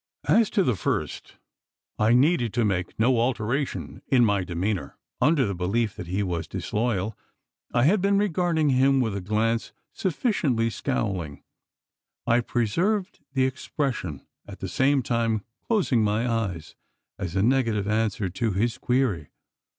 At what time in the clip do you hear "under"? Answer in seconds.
5.21-5.45